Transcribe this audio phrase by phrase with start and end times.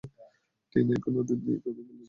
[0.75, 1.99] টিনা, এখন অতীত নিয়ে কথা বলে কি লাভ।